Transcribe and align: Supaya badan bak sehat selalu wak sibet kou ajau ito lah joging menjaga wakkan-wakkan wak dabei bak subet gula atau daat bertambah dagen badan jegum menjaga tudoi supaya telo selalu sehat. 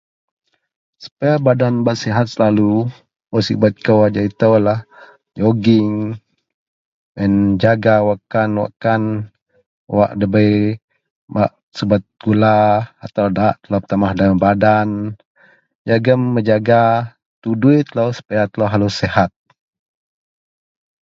Supaya 1.03 1.35
badan 1.47 1.75
bak 1.85 1.93
sehat 2.01 2.25
selalu 2.33 2.73
wak 3.31 3.43
sibet 3.47 3.73
kou 3.85 3.99
ajau 4.05 4.25
ito 4.29 4.49
lah 4.65 4.79
joging 5.37 5.91
menjaga 7.17 7.95
wakkan-wakkan 8.09 9.03
wak 9.95 10.11
dabei 10.19 10.57
bak 11.33 11.51
subet 11.77 12.01
gula 12.25 12.61
atau 13.05 13.25
daat 13.37 13.57
bertambah 13.71 14.11
dagen 14.17 14.39
badan 14.45 14.89
jegum 15.87 16.21
menjaga 16.35 16.81
tudoi 17.45 17.79
supaya 18.17 18.43
telo 18.51 18.65
selalu 18.67 18.89
sehat. 18.99 19.29